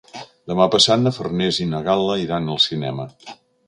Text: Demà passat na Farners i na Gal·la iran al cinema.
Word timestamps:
Demà 0.51 0.65
passat 0.75 1.03
na 1.03 1.13
Farners 1.19 1.61
i 1.67 1.69
na 1.77 1.85
Gal·la 1.91 2.19
iran 2.27 2.53
al 2.57 2.63
cinema. 2.69 3.11